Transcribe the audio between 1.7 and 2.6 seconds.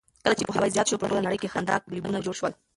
کلبونه جوړ شول.